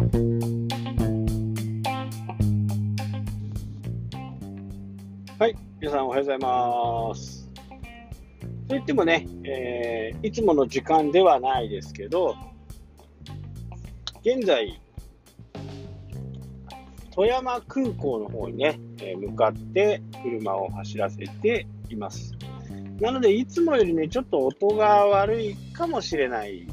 [0.00, 0.06] は
[5.46, 7.50] い、皆さんおはようございます。
[8.66, 12.34] といってもね、えー、いつもの時間ではないですけど、
[14.22, 14.80] 現在、
[17.14, 22.32] 富山空港の方にね、え向かって車を走らせています。
[23.00, 26.66] なので、いつもよりね、ちょっと音が悪いかもしれない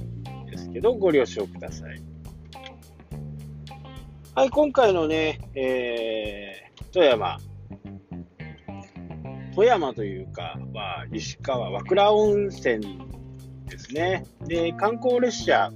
[0.49, 2.01] ですけど、ご了承ください。
[4.37, 7.39] はい、今回のね、えー、富山、
[9.55, 12.99] 富山というか、まあ、石川、和倉温泉
[13.65, 14.27] ですね。
[14.45, 15.71] で、観光列車、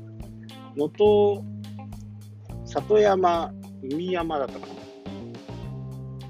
[0.78, 1.42] 能登
[2.66, 3.52] 里山、
[3.82, 4.74] 海山だったかな。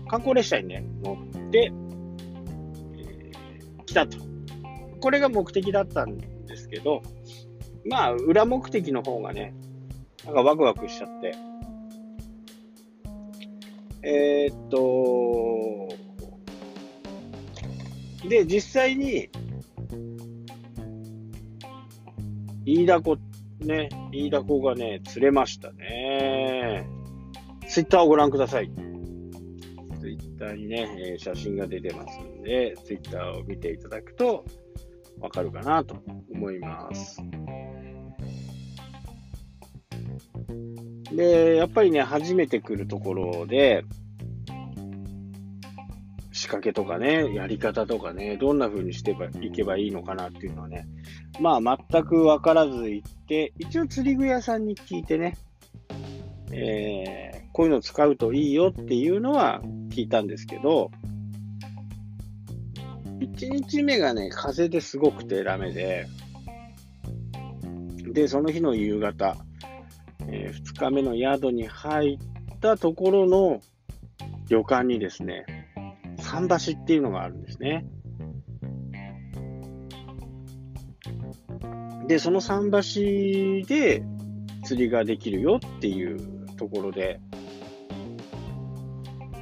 [0.07, 1.73] 観光列車にね、乗って、
[2.95, 4.17] えー、来たと。
[5.01, 7.01] これが目的だったんですけど、
[7.83, 9.53] まあ、裏目的の方がね、
[10.23, 11.50] なんかワクワクしちゃって。
[14.03, 15.89] えー、っと、
[18.27, 19.29] で、実際に、
[22.65, 23.17] 飯田子、
[23.59, 26.87] ね、飯田子がね、釣れましたね。
[27.67, 28.71] ツイッターをご覧ください。
[29.99, 34.45] ツイッターにね、え写真が出てますんで、ツイッターを見ていただくと
[35.19, 35.95] わかるかなと
[36.31, 37.21] 思います。
[41.11, 43.83] で、やっぱりね、初めて来るところで、
[46.31, 50.87] 仕掛けとかね、やり方とかね、どんな風にしていけばいいのかなっていうのはね、
[51.39, 55.37] まあ全く分からず行って、一応釣り具屋さんに聞いてね、
[56.51, 60.89] えー、こういうの使うといいよっていうのは聞いたんですけど、
[63.19, 66.07] 1日目がね、風ですごくてダメで、
[68.13, 69.37] で、その日の夕方、
[70.31, 72.17] えー、2日目の宿に入
[72.55, 73.61] ったところの
[74.47, 75.45] 旅館にですね、
[76.21, 77.85] 桟橋っていうのがあるんですね。
[82.07, 82.71] で、その桟
[83.63, 84.03] 橋で
[84.63, 87.19] 釣りができるよっていうところで、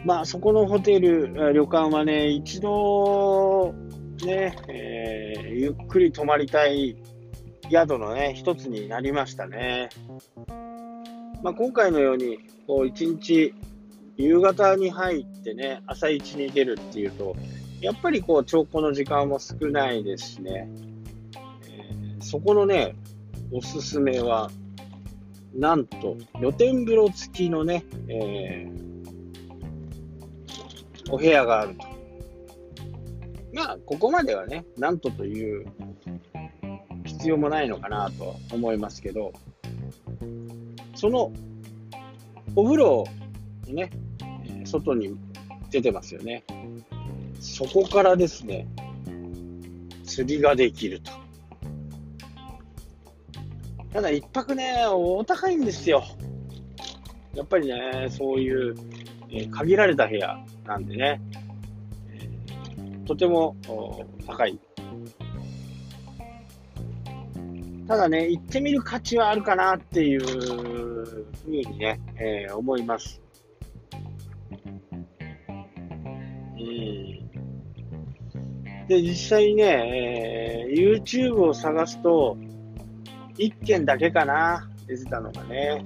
[0.06, 3.74] まあそこのホテル、旅館はね、一度、
[4.25, 6.97] ね、えー、ゆっくり泊まりたい
[7.69, 9.90] 宿のね、一つになりましたね。
[11.42, 13.54] まあ今回のように、こう一日
[14.18, 17.36] 夕方に入ってね、朝一に出るっていうと、
[17.80, 20.70] やっぱりこう、兆候の時間も少ないですしね、
[21.70, 22.96] えー、そこのね、
[23.52, 24.52] おすすめは、
[25.56, 31.88] なんと、露天風呂付きのね、えー、お部屋があると。
[33.54, 35.66] まあ、ここまではね、なんとという
[37.06, 39.32] 必要もないのかなと思いますけど、
[41.00, 41.32] その
[42.58, 43.06] お風呂
[43.66, 43.90] にね、
[44.66, 45.18] 外に
[45.72, 46.44] 出てますよね。
[47.40, 48.68] そこからですね、
[50.04, 51.14] 釣りができると。
[53.94, 56.04] ただ一泊ね、お高いんですよ。
[57.34, 58.76] やっぱりね、そういう、
[59.30, 61.22] え、限られた部屋なんでね、
[62.12, 63.56] え、とても
[64.28, 64.59] 高い。
[67.90, 73.20] ただね、行ってみる価値はあるかなっていうふうにね、えー、思います。
[76.56, 77.30] うん
[78.88, 82.38] で、実際ね、えー、YouTube を探すと、
[83.40, 85.84] 1件だけかな、出てたのがね。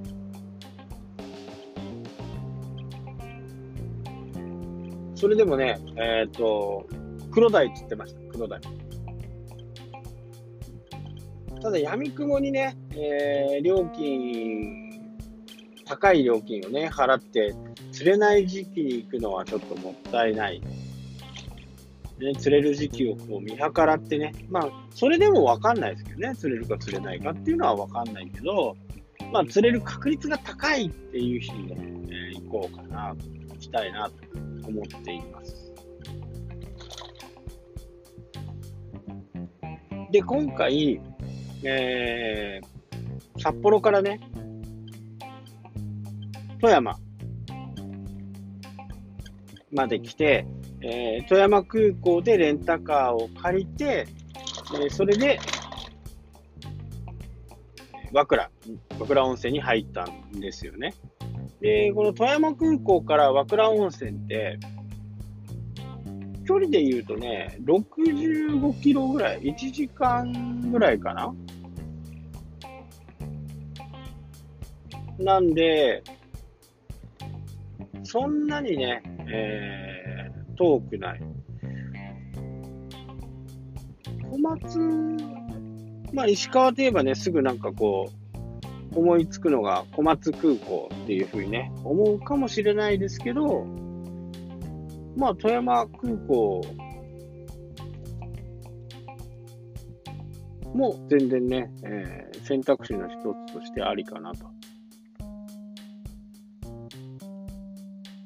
[5.16, 6.86] それでもね、えっ、ー、と、
[7.32, 8.83] 黒鯛って言ってました、黒鯛。
[11.64, 15.16] ただ、闇雲にね、えー、料金、
[15.86, 17.56] 高い料金をね、払って、
[17.94, 20.62] 釣れない時期に行くのはちょっともったいない
[22.20, 28.76] ね、釣れる時期をこう見計らってね、まあ、それでも分かんないですけどね、釣れるか釣れないかっていうのは分かんないけど、
[29.32, 31.78] まあ、釣れる確率が高いっていう日にね、
[32.34, 33.16] えー、行こうかな、
[33.52, 34.16] 行きたいなと
[34.68, 35.74] 思っています。
[40.12, 41.02] で、今回、
[41.66, 44.20] えー、札幌からね、
[46.60, 46.98] 富山
[49.72, 50.46] まで来て、
[50.82, 54.08] えー、富山空港でレンタカーを借りて、
[54.76, 55.40] えー、それで、
[58.12, 58.52] 和倉、
[59.00, 60.94] 和倉温泉に入ったんですよね。
[61.62, 64.60] で、この富山空港から和倉温泉って、
[66.46, 71.34] 距離で言うとね、65キロぐらい、1時間ぐらいかな
[75.20, 76.04] なんで、
[78.04, 79.02] そんなにね、
[79.32, 81.22] えー、遠くない。
[84.32, 84.80] 小松、
[86.12, 93.66] まあ石川といえばね、すぐなんかこう、思いつくのが小松空港っていうふうにね、思うかもしれないですけど、
[95.16, 96.62] まあ富山空港
[100.74, 103.16] も全然ね、えー、選択肢の一
[103.48, 104.48] つとしてありかなと。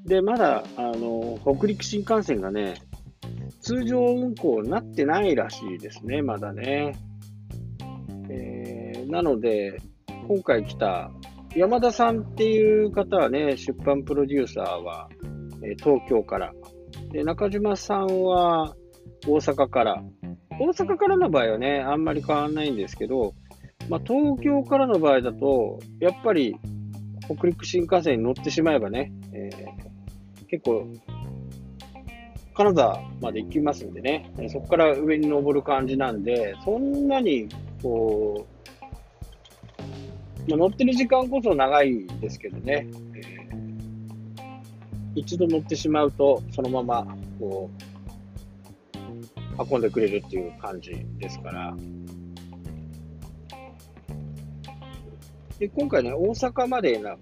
[0.07, 2.75] で、まだ、あの、北陸新幹線がね、
[3.59, 6.95] 通常運行になってないらしいですね、まだね。
[8.29, 9.77] えー、なので、
[10.29, 11.11] 今回来た
[11.55, 15.09] 山田さんっていう方はね、出版プロデューサーは、
[15.61, 16.53] え、東京から。
[17.11, 18.75] で、中島さんは
[19.27, 20.03] 大阪から。
[20.59, 23.33] 大阪からの場合はね、あんまり変わんないんですけど、
[23.89, 26.55] まあ、東京からの場合だと、やっぱり
[27.25, 29.49] 北陸新幹線に乗ってしまえばね、え、
[30.49, 30.87] 結構、
[32.55, 37.47] 金沢まで行きますんでね、そこから上に登る感じなんで、そんなに、
[37.81, 38.47] こ
[40.47, 47.87] う、まあ、乗ってる時間こそ長いですけどね、えー、一度乗ってしまうと、そのまま、こう、
[49.71, 51.75] 運んでくれるっていう感じですから。
[55.59, 57.17] で、今回ね、大阪までな、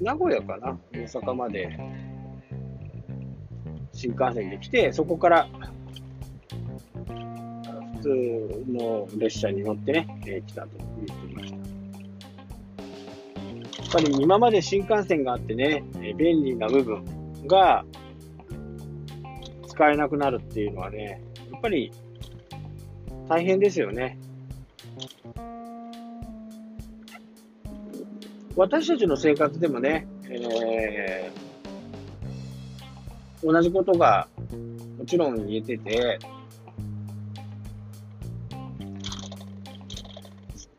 [0.00, 1.78] 名古屋かな大阪まで
[3.92, 5.48] 新幹線で来て、そこから
[7.96, 11.56] 普通の列車に乗ってね、えー、来たと言っていました。
[11.56, 11.62] や
[13.88, 17.04] っぱり今まで新幹線があってね、えー、便利な部分
[17.46, 17.84] が
[19.68, 21.92] 使えなくなるっていうのはね、やっぱり
[23.28, 24.18] 大変ですよね。
[28.56, 34.28] 私たちの生活でもね、えー、同じことが
[34.98, 36.18] もちろん言えてて、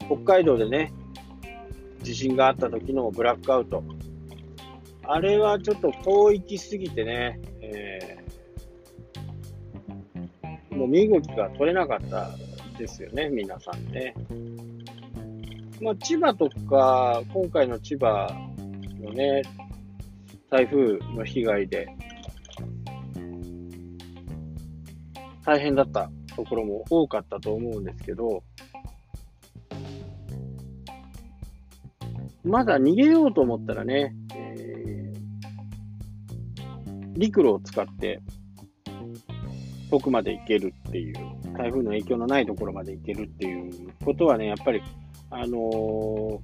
[0.08, 0.94] 北海道でね、
[2.02, 3.84] 地震があった時のブラックアウト。
[5.04, 12.32] あれはちょっと遠行きすぎてね、えー、もう身動きが取れなかった
[12.78, 14.16] ですよね、皆さんね。
[15.82, 18.28] まあ、千葉とか、今回の千葉
[19.02, 19.42] のね、
[20.50, 21.88] 台風の被害で、
[25.46, 28.44] 大変だったところも多かったと思うんですけど、
[32.44, 38.22] まだ逃げようと思ったらね、えー、陸路を使って
[39.90, 41.16] 遠くまで行けるっていう、
[41.58, 44.82] 台風の影響のないところまで行けるっていうことはね、やっぱり
[45.30, 46.40] あのー、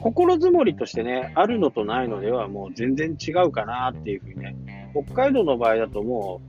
[0.00, 6.40] 心づもりとしてね、あるのとないのではもう全然違うかなっていうふうにね、北海道の場合だとも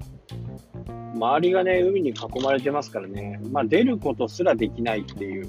[1.16, 5.48] う、周りがね、海に囲まれてますからね、まあ出ることすらできないっていう。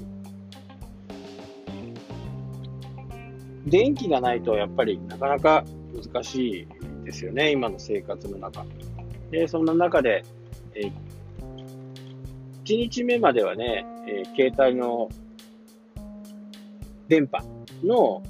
[3.67, 5.63] 電気がないとやっぱりなかなか
[6.11, 6.67] 難しい
[7.05, 8.65] ですよね、今の生活の中。
[9.29, 10.23] で、そんな中で、
[10.73, 10.87] え、
[12.65, 15.09] 1日目まではね、えー、携帯の
[17.07, 17.39] 電波
[17.83, 18.23] の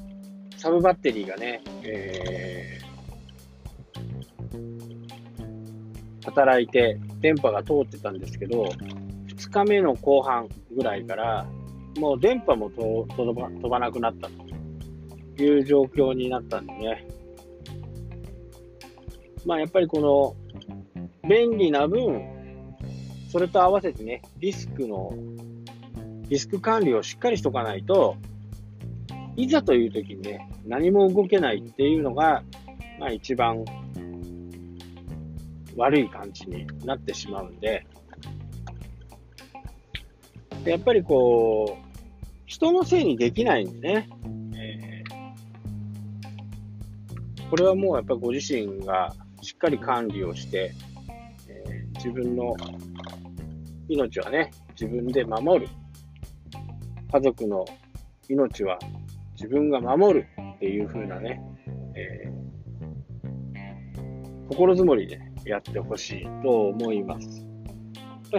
[0.58, 8.64] サブバッテリーがね、えー、働いて電波が通ってたんですけど、
[9.28, 11.48] 2日目の後半ぐらいから、
[11.98, 14.30] もう電波も飛ば飛ばなくなった
[15.38, 17.08] という状況になったんでね。
[19.46, 20.36] まあやっぱりこの
[21.28, 22.22] 便利な分、
[23.32, 25.14] それと合わせてね、リスクの
[26.32, 28.16] リスク管理をしっかりしとかないと、
[29.36, 32.42] いざという時にね、何も動けないっていうのが、
[33.02, 33.66] まあ一番
[35.76, 37.86] 悪い感じになってしまうんで、
[40.64, 41.92] やっぱりこう、
[42.46, 44.10] 人のせいにできないんでね、
[47.50, 50.72] これはもうやっぱりご自身がしっかり管理をして、
[51.50, 52.56] えー、自分の
[53.90, 55.81] 命はね、自分で守る。
[57.12, 57.66] 家族の
[58.30, 58.80] 命は
[59.36, 61.42] 自分が守るっていう風なね、
[61.96, 67.46] えー、心づもりでやってほしいと思います。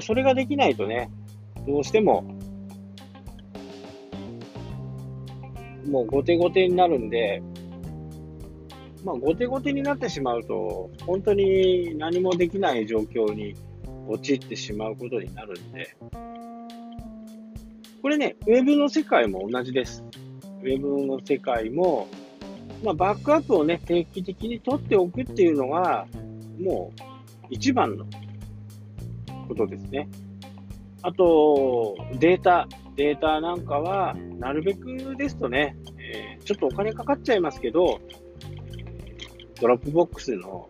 [0.01, 1.11] それができないとね、
[1.67, 2.23] どうしても、
[5.87, 7.43] もう後手後手になるんで、
[9.05, 13.55] まあ、後手後手になってしまうと、本当に何もできない状況に
[14.09, 15.95] 陥ってしまうことになるんで、
[18.03, 20.05] これね、ウェブの世界も同じです。
[20.61, 22.09] ウェブの世界も、
[22.83, 26.09] まあ、バックアップをね、定期的に取っておくっていうのが、
[26.61, 27.03] もう
[27.49, 28.05] 一番の
[29.47, 30.09] ことですね。
[31.03, 32.67] あと、データ。
[32.97, 38.01] データなんかは、なるべくですとね、えー、ちょっとお金かかっちゃいますけど、
[39.61, 40.69] Dropbox の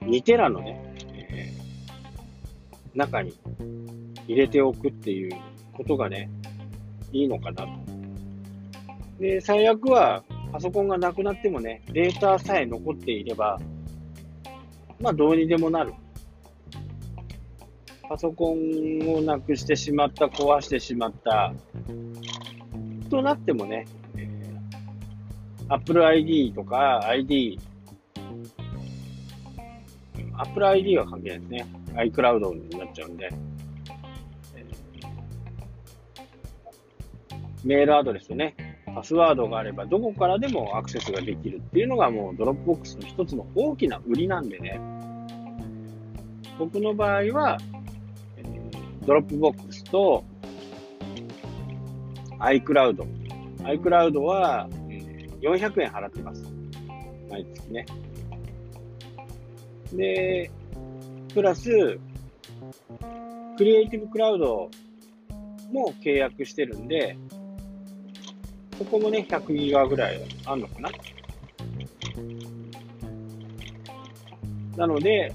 [0.00, 3.34] 2テラのね、えー、中に
[4.26, 5.36] 入れておくっていう
[5.72, 6.30] ことがね、
[7.12, 7.68] いいのかなと。
[9.18, 13.60] で、最悪はパソコンがなくなってもね、データさえ残っていれば、
[15.00, 15.92] まあどうにでもなる。
[18.08, 21.52] パソコンをなくしてしまった、壊してしまった、
[23.10, 27.58] となってもね、えー、Apple ID とか ID、
[30.38, 31.66] Apple ID は関係ないですね。
[31.94, 33.28] iCloud になっちゃうんで、
[37.66, 38.54] メールアドレスとね、
[38.94, 44.80] パスワードがあればどこからでもアクセスができるっていうのがもう Dropbox の一つの大きな売りなんでね、
[46.60, 47.58] 僕の場合は、
[49.04, 50.24] Dropbox と
[52.38, 53.04] iCloud。
[53.64, 54.68] iCloud は
[55.40, 56.44] 400円払ってます。
[57.28, 57.84] 毎月ね。
[59.92, 60.50] で、
[61.34, 61.98] プラス、
[63.58, 64.70] クリエイティブクラウド
[65.72, 67.16] も契約してるんで、
[68.78, 70.90] ここもね、100ギガぐらいあんのかな？
[74.76, 75.32] なので、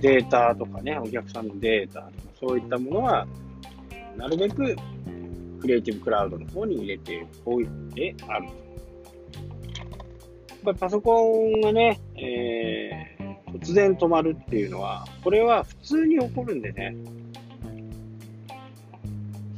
[0.00, 3.26] データとかね、お客さんのデータとか、そういったものは、
[4.16, 4.74] なるべく
[5.60, 8.46] クリエイティブクラウドの方に入れておいてある。
[8.46, 8.54] やっ
[10.64, 16.96] ぱりパソコンがね、えー、突然止まるっていうのは、これは普通に起こるんでね、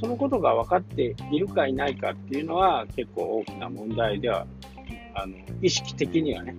[0.02, 4.48] そのことが分かっているかいないかっていうのは結構大きな問題では、
[5.14, 6.56] あの、意識的にはね、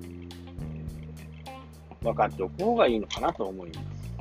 [2.02, 4.14] 分かっておく方がいいのかなと思います。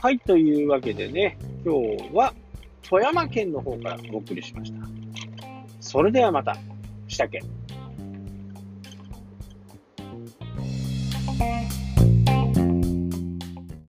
[0.00, 2.32] はい、というわけでね、今日は
[2.88, 4.78] 富山県の方からお送りしました。
[5.80, 6.56] それではまた、
[7.08, 7.42] したけ。